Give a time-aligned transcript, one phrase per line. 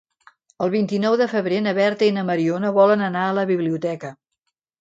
[0.67, 4.13] El vint-i-nou de febrer na Berta i na Mariona volen anar a la biblioteca.